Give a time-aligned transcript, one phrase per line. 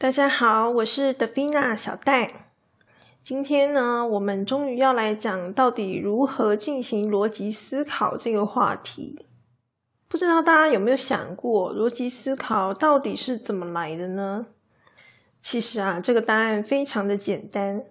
[0.00, 2.52] 大家好，我是德菲娜小戴。
[3.20, 9.26] 今天呢，我们终于要来讲到底如何进行逻辑思考这个话题。
[10.06, 14.46] 不知道大家有没有想过，逻辑思考到底是怎么来的呢？
[15.40, 17.82] 其实啊，这个答案非常的简单。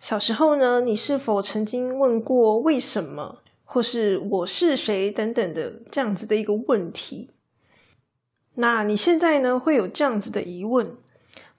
[0.00, 7.30] 小时候呢，你是否曾经问过为什么，或是我是谁等等的这样子的一个问题？
[8.56, 10.96] 那你现在呢，会有这样子的疑问？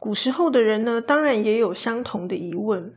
[0.04, 2.94] 古时候的人呢，当然也有相同的疑问，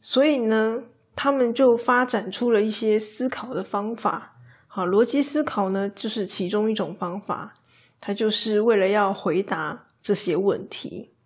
[0.00, 0.84] 所以呢，
[1.16, 4.36] 他们就发展出了一些思考的方法。
[4.68, 7.54] 好，逻辑思考呢，就是其中一种方法，
[8.00, 11.16] 它就是为了要回答这些问题。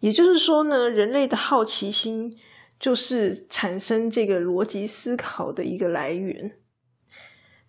[0.00, 2.36] 也就是说呢，人类的好奇心
[2.78, 6.52] 就是产生这个逻辑思考的一个来源。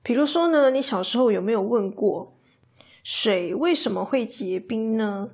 [0.03, 2.37] 比如说呢，你小时候有没有问过，
[3.01, 5.29] 水为什么会结冰呢？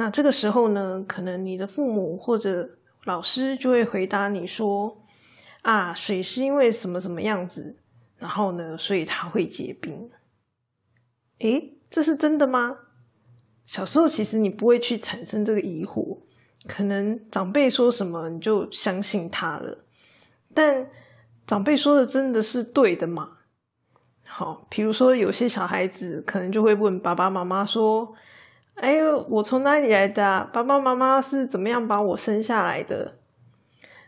[0.00, 2.70] 那这个时候呢，可能你的父母或者
[3.02, 5.02] 老师就会回答你说
[5.62, 7.74] ：“啊，水是因为什么什么样子，
[8.16, 10.08] 然后呢，所以它会结冰。”
[11.40, 12.78] 诶，这是真的吗？
[13.66, 16.18] 小时候其实你不会去产生这个疑惑，
[16.68, 19.78] 可能长辈说什么你就相信他了。
[20.54, 20.88] 但
[21.44, 23.38] 长辈说的真的是对的吗？
[24.24, 28.14] 好，比如说有些小孩子可能就会问爸爸妈妈说。
[28.80, 30.48] 哎，我从哪里来的？
[30.52, 33.14] 爸爸妈妈是怎么样把我生下来的？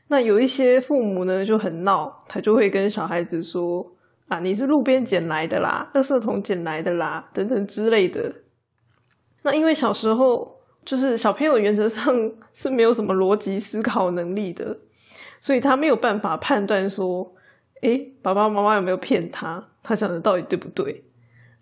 [0.07, 3.95] 那有一些父母呢就很闹，他就会跟小孩子说
[4.29, 8.33] ：“啊，你是路边捡来的啦，垃圾桶捡来的啦，等等之类的。”
[9.43, 14.79] 那因为小时候就是小朋友原则上是没有什么逻辑思考能力的，
[15.41, 17.35] 所以他没有办法判断说
[17.83, 19.69] ：“哎，爸爸妈妈有没有骗他？
[19.83, 21.05] 他讲的到底对不对？”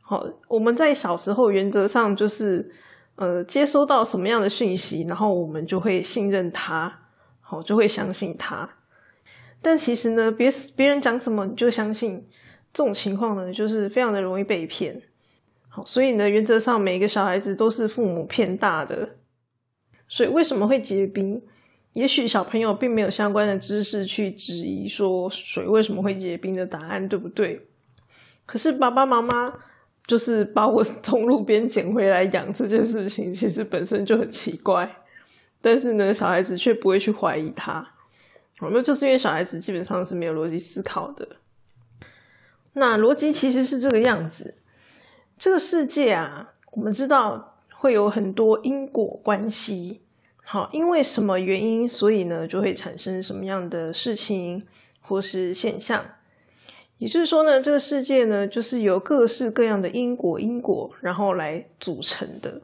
[0.03, 2.71] 好，我们在小时候原则上就是。
[3.19, 7.01] 呃，接收到什么样的讯息，然后我们就会信任他，
[7.41, 8.69] 好，就会相信他。
[9.61, 12.25] 但其实呢，别别人讲什么你就相信，
[12.73, 15.03] 这种情况呢，就是非常的容易被骗。
[15.69, 19.17] 好，所以呢，原则上每个小孩子都是父母骗大的。
[20.07, 21.43] 所以为什么会结冰？
[21.95, 27.67] 也许小朋友并没有相关的知识去质疑说水为什么会结冰的答案对不对？
[28.47, 29.55] 可是爸爸妈妈。
[30.09, 34.91] 就是把我 从路边捡回来养这件事情，其实本身就很奇怪，
[35.61, 37.87] 但是呢，小孩子却不会去怀疑他。
[38.61, 41.29] 我们就是因为小孩子基本上是没有逻辑思考的。
[42.73, 44.57] 那逻辑其实是这个样子：
[45.39, 50.01] 这个世界啊，我们知道会有很多因果关系。
[50.43, 54.67] 好，因为什么原因，所以呢，就会产生什么样的事情
[55.01, 56.03] 或是现象。
[56.99, 62.61] 也就是说呢，这个世界呢，就是由各式各样的因果因果，然后来组成的。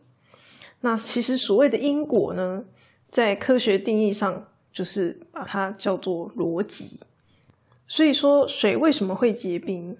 [0.80, 2.64] 那其实所谓的因果呢，
[3.10, 6.98] 在科学定义上，就是把它叫做逻辑。
[7.86, 9.96] 所以说，水为什么会结冰？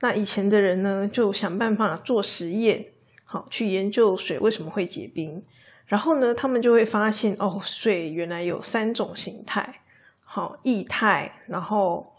[0.00, 2.86] 那以前的人呢，就想办法做实验，
[3.26, 5.42] 好去研究水为什么会结冰。
[5.84, 9.82] 然后呢，他们就会发现，哦，水原来有三种形态，
[10.24, 12.13] 好液态，然后。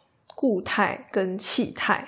[0.46, 2.08] 固态跟气态，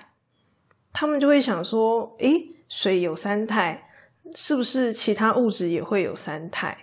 [0.94, 3.90] 他们就会想说：诶，水有三态，
[4.36, 6.78] 是不是其他物质也会有三态？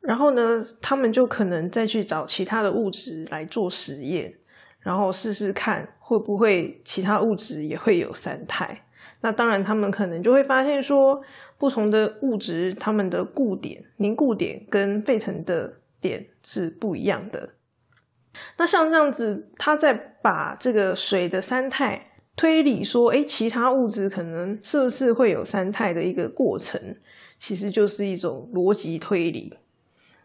[0.00, 4.32] 然后呢，他们就可能再去找其他的物质来做实验，
[4.80, 8.86] 然后试试看会不会其他物质也会有三态。
[9.20, 11.20] 那当然，他们可能就会发现说，
[11.58, 17.50] 不同的物质它们的固点、凝固点跟沸腾的点是不一样的。
[18.56, 26.96] 那像这样子，他在把这个水的三态推理说，哎，其他物质可能是不是会有三态的一个过程，
[27.38, 29.54] 其实就是一种逻辑推理。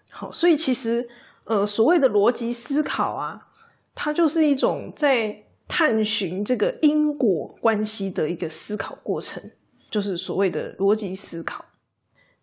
[0.10, 1.08] 好，所以其实
[1.44, 3.48] 呃，所谓的逻辑思考啊，
[3.94, 9.52] 它就是一种在探寻这个因果关系的一个思考过程，
[9.92, 11.66] 就是所谓的逻辑思考。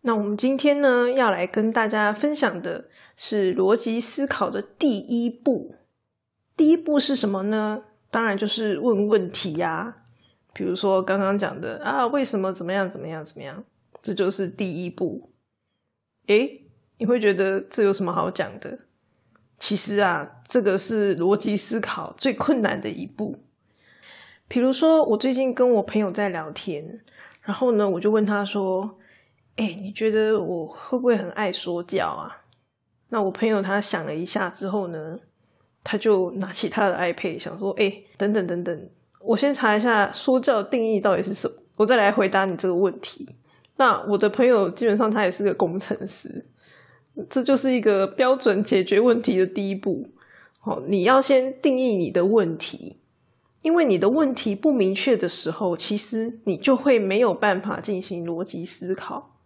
[0.03, 2.85] 那我们今天呢，要来跟大家分享的
[3.17, 5.75] 是逻辑思考的第一步。
[6.57, 7.83] 第一步是什么呢？
[8.11, 9.97] 当然就是问问题呀。
[10.53, 13.65] 比如说刚刚讲的啊，为什么怎么样怎么样怎么样，
[14.03, 15.31] 这就是第一步。
[16.27, 16.67] 诶，
[16.99, 18.79] 你会觉得这有什么好讲的？
[19.59, 23.45] 其实啊，这个是逻辑思考最困难的一步。
[24.47, 27.01] 比如说，我最近跟我朋友在聊天，
[27.43, 28.99] 然后呢，我就问他说。
[29.57, 32.44] 哎，你觉得我会不会很爱说教啊？
[33.09, 35.19] 那我朋友他想了一下之后呢，
[35.83, 38.89] 他就拿起他的 iPad 想说：“哎，等等等等，
[39.21, 43.29] 我先查一下说教定义到底是什么，我再来回答你这个问题。”
[43.77, 46.47] 那我的朋友基本上他也是个工程师，
[47.29, 50.09] 这就是一个标准解决问题的第一步。
[50.61, 52.99] 好，你要先定义你的问题，
[53.63, 59.37] 因为你的问题不明确的时候，其实你就会没有办法进行逻辑思考。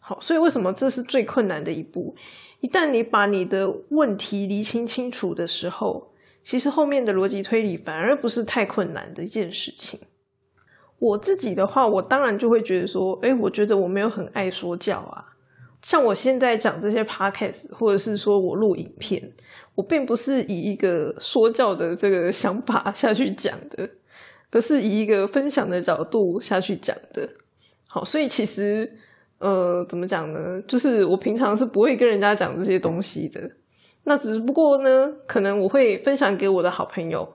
[0.00, 2.14] 好，所以为什么这是最困难的一步？
[2.62, 6.12] 一旦你把你的问题厘清清楚的时候，
[6.44, 9.98] 其实后面的逻辑推理反而不是太困难的一件事情。
[11.00, 15.26] 我自己的话，我当然就会觉得说，哎，我觉得我没有很爱说教啊。
[15.82, 19.32] 像我现在讲这些 podcast，或者是说我录影片，
[19.74, 23.90] 我并不是以一个说教的这个想法下去讲的，
[24.52, 27.28] 而是以一个分享的角度下去讲的。
[27.88, 28.96] 好，所以其实，
[29.42, 30.62] 呃，怎么讲呢？
[30.68, 33.50] 就是我平常是不会跟人家讲这些东西的。
[34.04, 37.28] 那只不过呢，可能我会分享给我的好朋友，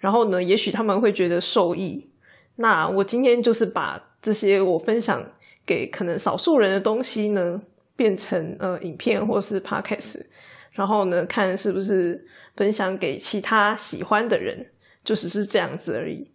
[0.00, 2.10] 然后呢，也许他们会觉得受益。
[2.56, 5.24] 那我今天就是把这些我分享
[5.64, 7.62] 给可能少数人的东西呢，
[7.94, 10.20] 变成呃影片或是 podcast，
[10.72, 12.26] 然后呢看是不是
[12.56, 14.66] 分享给其他喜欢的人，
[15.04, 16.28] 就只是这样子而已。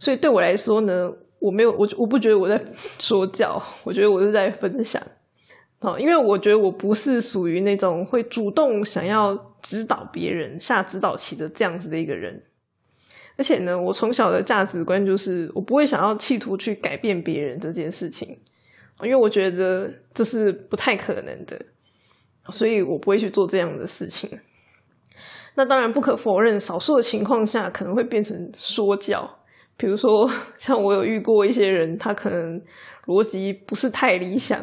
[0.00, 2.60] 所以对我来说呢，我没有我我不觉得我在
[2.98, 5.02] 说教，我觉得我是在分享。
[5.80, 12.42] 哦，因为我觉得我不是属于那种会主动想要指导别人、下指导棋的这样子的一个人。
[13.36, 18.36] 而且呢，我从小的价值观就是，我不会想要企图去改变别人这件事情，
[19.02, 21.56] 因为我觉得这是不太可能的，
[22.50, 24.28] 所以我不会去做这样的事情。
[25.54, 29.37] 那当然不可否认，少数的情况下可能会变成说教，
[29.78, 32.60] 比如说 像我有遇过一些人，他可能
[33.06, 34.62] 逻辑不是太理想，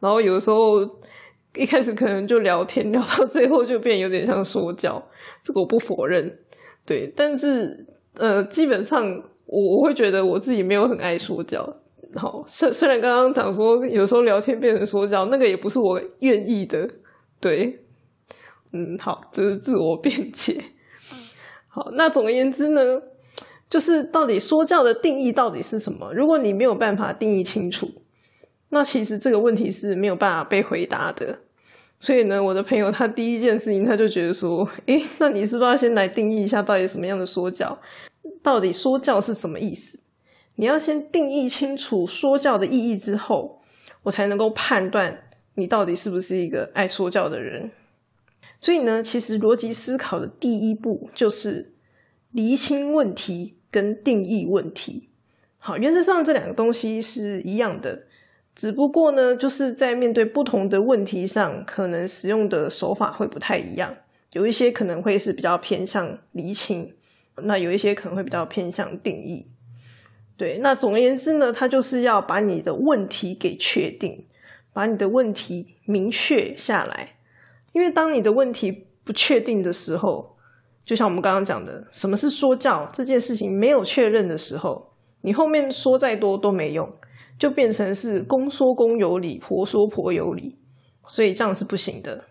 [0.00, 0.80] 然后有的时候
[1.54, 5.00] 一开始可能就聊天聊到最后就变有点像说教，
[5.44, 6.36] 这个我不否认，
[6.84, 7.86] 对，但是。
[8.18, 9.04] 呃，基本上
[9.44, 11.68] 我我会觉得我自己没有很爱说教，
[12.14, 16.88] 好，虽虽然刚刚讲说有时候聊天变成说教，那个也不是我愿意的，
[17.38, 17.78] 对，
[18.72, 20.58] 嗯，好，这是自我辩解。
[21.68, 22.80] 好，那总而言之呢，
[23.68, 26.12] 就是到底说教的定义到底是什么？
[26.14, 27.90] 如果你没有办法定义清楚，
[28.68, 31.40] 那其实这个问题是没有办法被回答的。
[31.98, 37.78] 所以呢，我的朋友他第一件事情他就觉得说，诶，那你是不是要先来定义一下到底什么样的说教？
[38.42, 39.98] 到底说教是什么意思？
[40.56, 43.60] 你要先定义清楚说教的意义之后，
[44.02, 45.24] 我才能够判断
[45.54, 47.70] 你到底是不是一个爱说教的人。
[48.60, 51.72] 所以呢，其实逻辑思考的第一步就是
[52.30, 55.10] 厘清问题跟定义问题。
[55.58, 58.04] 好，原则上这两个东西是一样的。
[58.54, 63.94] 只不过呢，就是在面对不同的问题上，可能使用的手法会不太一样。
[64.32, 66.94] 有一些可能会是比较偏向厘清，
[67.42, 69.46] 那有一些可能会比较偏向定义。
[70.38, 74.24] 对，那总而言之呢，它就是要把你的问题给确定，
[74.72, 77.16] 把你的问题明确下来。
[77.74, 80.35] 因为当你的问题不确定的时候，
[80.86, 86.90] 就像我们刚刚讲的，什么是说教这件事情没有确认的时候，你后面说再多都没用。
[87.38, 90.56] 就变成是公说公有理，婆说婆有理，
[91.06, 92.24] 所以这样是不行的。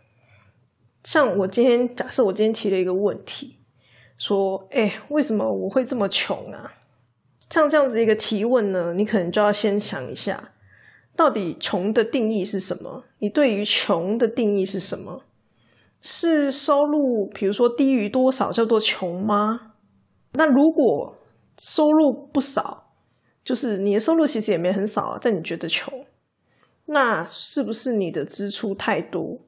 [1.04, 3.60] 像我今天假设我今天提了一个问题，
[4.18, 6.74] 说：“哎，为什么我会这么穷啊？”
[7.52, 10.54] 像这样子一个提问呢，你可能就要先想一下，
[11.16, 13.04] 到底穷的定义是什么？
[13.20, 15.22] 你对于穷的定义是什么？
[16.08, 19.72] 是收入，比如说低于多少叫做穷吗？
[20.34, 21.18] 那如果
[21.58, 22.92] 收入不少？
[23.44, 26.06] 就是你的收入其实也没很少，但你觉得穷，
[26.86, 29.40] 那是不是你的支出太多？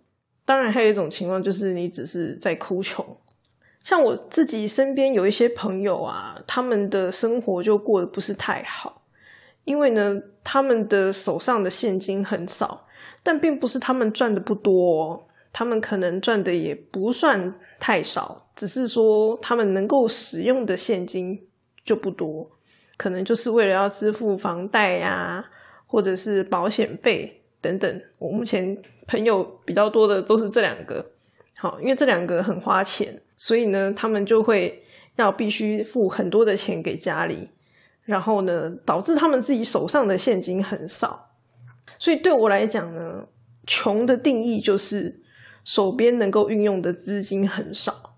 [0.46, 3.06] 当然，还有一种情况就是你只是在哭穷。
[3.84, 9.04] 像我自己身边有一些朋友啊，他们的生活就过得不是太好，
[9.64, 12.88] 因为呢，他们的手上的现金很少，
[13.22, 21.48] 但并不是他们赚的不多，他们可能赚的也不算太少，只是说他们能够使用的现金
[21.84, 22.50] 就不多。
[22.98, 25.46] 可能就是为了要支付房贷呀，
[25.86, 28.02] 或者是保险费等等。
[28.18, 28.76] 我目前
[29.06, 31.06] 朋友比较多的都是这两个，
[31.56, 34.84] 好，因为这两个很花钱，所以呢，他们就会
[35.16, 37.48] 要必须付很多的钱给家里，
[38.04, 41.30] 然后呢，导致他们自己手上的现金很少。
[42.00, 43.28] 所以对我来讲呢，
[43.68, 45.22] 穷的定义就是
[45.68, 48.16] 手边能够运用的资金很少，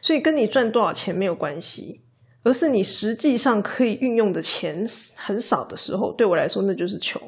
[0.00, 2.00] 所以跟你赚多少钱没有关系。
[2.42, 7.20] 而是你实际上可以运用的钱很少的时候，对我来说那就是穷。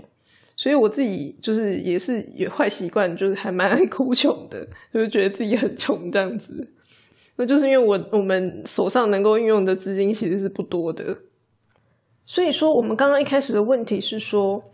[0.57, 6.67] 所以我自己就是也是有坏习惯，就是还蛮 爱哭穷的，就是觉得自己很穷这样子。
[7.37, 11.19] 那就是因为我我们手上能够运用的资金其实是不多的。
[12.25, 14.65] 所以说，我们刚刚一开始的问题是说，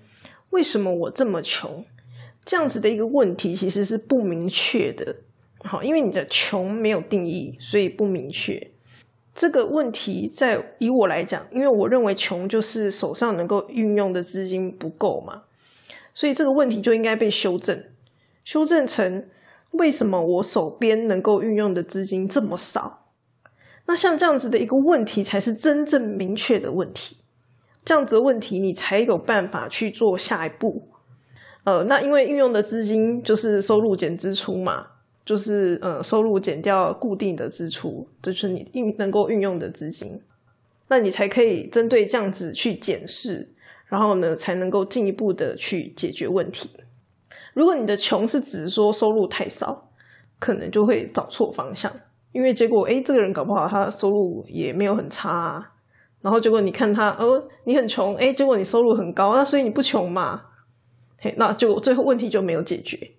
[0.50, 1.84] 为什么我这么穷？
[2.48, 5.14] 这样子的一个问题其实是不明确的。
[5.58, 8.70] 好，因为你的穷没有定义，所以不明确。
[9.34, 15.42] 这个问题在以我来讲，因为我认为穷就是手上能够运用的资金不够嘛，
[16.14, 17.84] 所以这个问题就应该被修正，
[18.44, 19.28] 修正成
[19.72, 23.10] 为什么我手边能够运用的资金这么少？
[23.84, 27.18] 那像这样子的一个问题，才是真正明确的问题。
[27.84, 30.88] 这样子的问题，你才有办法去做下一步。
[31.68, 34.86] 呃，那因为运用的资金就是收入减支出嘛。
[35.28, 40.18] 就是呃，收入减掉固定的支出，这是你运能够运用的资金，
[40.88, 43.46] 那你才可以针对这样子去检视，
[43.88, 46.70] 然后呢，才能够进一步的去解决问题。
[47.52, 49.90] 如果你的穷是指说收入太少，
[50.38, 51.92] 可能就会找错方向，
[52.32, 55.72] 因为结果哎，这个人搞不好他收入也没有很差，啊，
[56.22, 60.40] 然后结果你看他，哦，你很穷，哎，结果你收入很高，那所以你不穷嘛？
[61.18, 63.12] 嘿，那就最后问题就没有解决。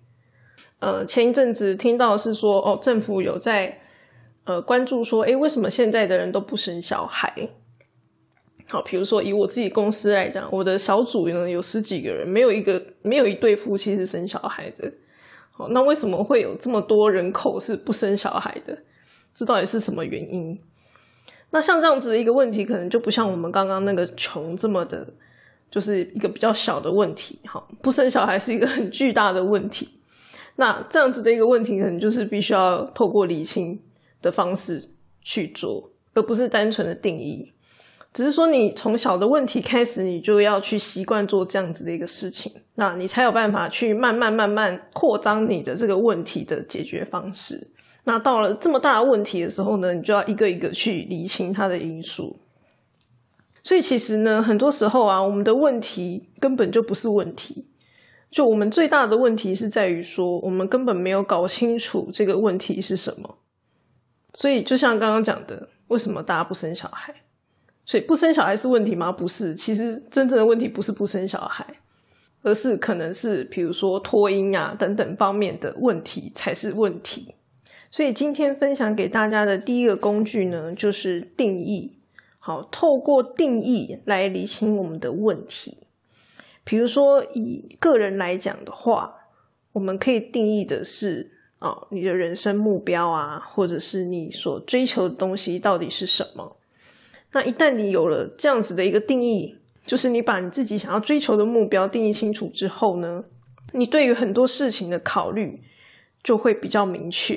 [0.78, 3.80] 呃，前一阵子听到是说，哦，政府有在
[4.44, 7.32] 呃关注说，哎，为什么现在的人都不生小孩？
[8.68, 14.90] 好，比如说以我自己公司来讲，我的小组呢有十几个人，没有一个没有一对夫妻是生小孩的。
[15.50, 18.78] 好，那为什么会有这么多人口是不生小孩的？
[19.34, 20.58] 这到底是什么原因？
[21.50, 25.06] 那像这样子的一个问题，可能就不像我们刚刚那个穷这么的，
[25.70, 27.38] 就是一个比较小的问题。
[27.46, 29.88] 好，不生小孩是一个很巨大的问题。
[30.56, 33.80] 那这样子的一个问题，可能就是必须要透过理清
[34.20, 34.90] 的方式
[35.22, 37.52] 去做，而不是单纯的定义。
[38.12, 47.70] 只是说，你从小的问题开始，你就要去习惯做这样子的一个事情，那你才有办法去慢慢慢慢扩张你的这个问题的解决方式。
[48.02, 52.36] 那到了这么大的问题的时候呢，你就要一个一个去理清它的因素。
[53.62, 57.66] 所以其实呢，很多时候啊，我们的问题根本就不是问题。
[58.30, 63.38] 就我们最大的问题是在于说，我们根本没有搞清楚这个问题是什么。
[64.32, 67.12] 所以，就像刚刚讲的，为什么大家不生小孩？
[67.84, 69.10] 所以不生小孩是问题吗？
[69.10, 71.66] 不是，其实真正的问题不是不生小孩，
[72.42, 77.34] 而是可能是比如说脱音啊等等方面的问题才是问题。
[77.90, 81.99] 所以今天分享给大家的第一个工具呢，就是定义。
[82.42, 85.76] 好，透过定义来理清我们的问题。
[86.64, 89.14] 比如说，以个人来讲的话，
[89.72, 96.56] 我们可以定义的是，哦，你的人生目标啊，或者是你所追求的东西到底是什么？
[97.32, 103.24] 那一旦你有了这样子的一个定义，就是你把你自己想要追求的目标定义清楚之后呢，
[103.72, 105.62] 你对于很多事情的考虑
[106.22, 107.34] 就会比较明确，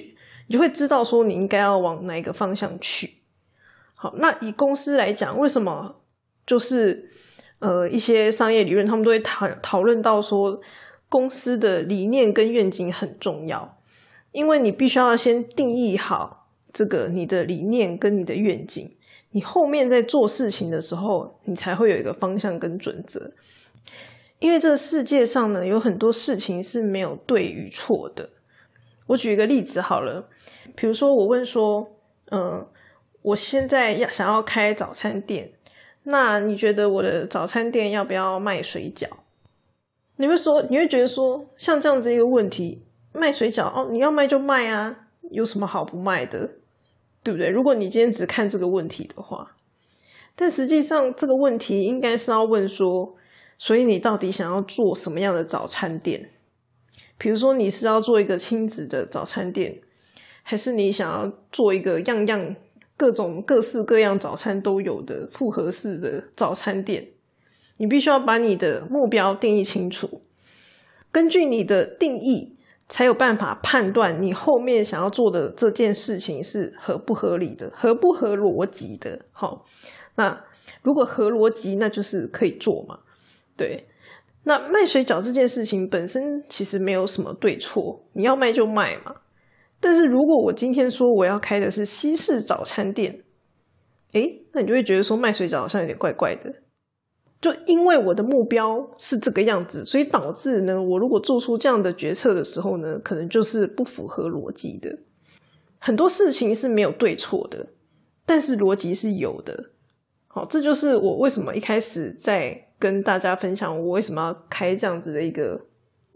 [0.48, 3.23] 你就会知道说你应该要往哪个方向去。
[4.04, 5.96] 好，那以公司来讲，为什么
[6.46, 7.10] 就是？
[7.60, 10.60] 呃，一些商业理论，他们都会讨讨论到说，
[11.08, 13.78] 公司的理念跟愿景很重要，
[14.34, 18.94] 因为你必须要先定义好这个你的理念跟你的愿景，
[19.32, 23.32] 你后面在做事情的时候，你才会有一个方向跟准则。
[24.40, 28.28] 因为这个世界上呢，有很多事情是没有对与错的。
[29.08, 30.28] 我举一个例子好了，
[30.76, 31.88] 比如说我问说，
[32.30, 32.68] 嗯，
[33.24, 35.52] 我现在要想要开早餐店。
[36.04, 39.08] 那你觉得我的早餐店要不要卖水饺？
[40.18, 44.94] 你会说，你会觉得说，像这样子一个问题，卖水饺哦，你要卖就卖啊，
[45.32, 46.52] 有什么好不卖的，
[47.24, 47.50] 对不对？
[47.50, 49.56] 如果你今天只看这个问题的话，
[50.36, 53.16] 但实际上这个问题应该是要问说，
[53.58, 56.30] 所以你到底想要做什么样的早餐店？
[57.18, 59.80] 比如说，你是要做一个亲子的早餐店，
[60.44, 62.56] 还是你想要做一个样样？
[62.96, 67.10] 各种各式各样早餐都有的复合式的早餐店，
[67.78, 70.22] 你必须要把你的目标定义清楚。
[71.12, 72.58] 根据你的定义，
[72.88, 79.20] 才有办法判断你后面想要做的这件事情是合不合理的、合不合逻辑的。
[79.32, 79.64] 好，
[80.16, 80.44] 那
[80.82, 83.00] 如果合逻辑，那就是可以做嘛？
[83.56, 83.88] 对。
[84.46, 89.16] 那卖水饺这件事情本身其实没有什么对错，你要卖就卖嘛。
[89.84, 93.22] 但是如果我今天说我要开的是西式早餐店，
[94.14, 96.50] 诶，那你就会觉得说卖水饺好像有点怪怪的。
[97.42, 105.00] 就因为我的目标是这个样子，所以导致呢，我如果做出这样的决策的时候呢，可能就是不符合逻辑的。
[105.80, 107.68] 很多事情是没有对错的，
[108.26, 109.72] 但是逻辑是有的。
[110.28, 115.60] 好，这就是我为什么一开始在跟大家分享我为什么要开这样子的一个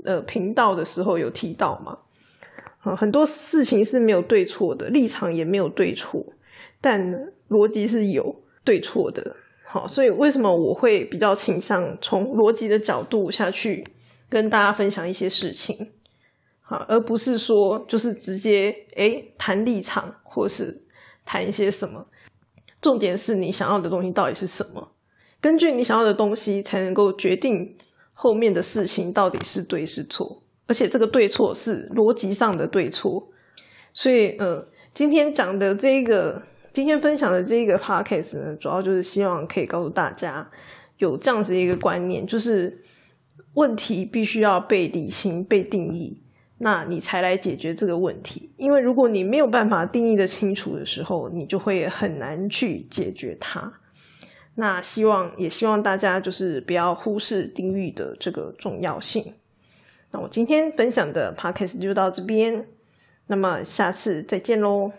[0.06, 1.98] 呃频道的时候有提到嘛。
[2.80, 6.26] 啊很多事情是没有对错的，立场也没有对错，
[6.80, 7.00] 但
[7.50, 9.36] 逻辑是有对错的。
[9.66, 13.86] 好，所以为什么我会比较倾向从逻辑的角度下去
[14.30, 15.92] 跟大家分享一些事情，
[16.62, 20.82] 好，而不是说就是直接哎谈立场或是
[21.26, 22.08] 谈一些什么。
[22.80, 24.92] 重点是你想要的东西到底是什么？
[25.42, 27.76] 根据你想要的东西，才能够决定
[28.14, 33.28] 后面的事情到底是对是错，而且这个对错是逻辑上的对错。
[33.94, 40.48] 所以，呃，今天讲的这个，今天分享的这个 podcast 呢，主要就是希望可以告诉大家，
[41.00, 42.84] 有这样子一个观念，就是
[43.56, 46.22] 问题必须要被理清、被定义。
[46.60, 53.72] 那你才来解决这个问题，因为如果你没有办法定义的清楚的时候，你就会很难去解决它。
[54.56, 59.32] 那希望也希望大家就是不要忽视定义的这个重要性。
[60.12, 62.66] 那我今天分享的 podcast 就到这边，
[63.28, 64.92] 那么下次再见喽。